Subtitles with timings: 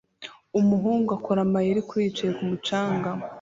[0.59, 3.11] Umuhungu akora amayeri kuri yicaye kumu canga